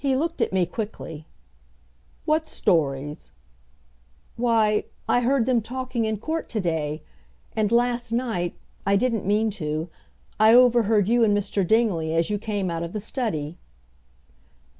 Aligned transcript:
He 0.03 0.15
looked 0.15 0.41
at 0.41 0.51
me 0.51 0.65
quickly. 0.65 1.25
"What 2.25 2.47
stories?" 2.47 3.29
"Why, 4.35 4.85
I 5.07 5.19
heard 5.19 5.45
them 5.45 5.61
talking 5.61 6.05
in 6.05 6.17
court 6.17 6.49
to 6.49 6.59
day; 6.59 7.01
and 7.55 7.71
last 7.71 8.11
night, 8.11 8.55
I 8.83 8.95
didn't 8.95 9.27
mean 9.27 9.51
to, 9.61 9.89
I 10.39 10.55
overheard 10.55 11.07
you 11.07 11.23
and 11.23 11.37
Mr. 11.37 11.61
Dingley 11.67 12.15
as 12.15 12.31
you 12.31 12.39
came 12.39 12.71
out 12.71 12.81
of 12.81 12.93
the 12.93 12.99
study." 12.99 13.59